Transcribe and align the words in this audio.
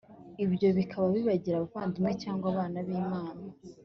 ibyo 0.45 0.67
bikaba 0.77 1.05
bibagira 1.15 1.55
abavandimwe, 1.57 2.13
cyangwa 2.23 2.45
abana 2.53 2.77
b' 2.85 2.91
imana 3.01 3.43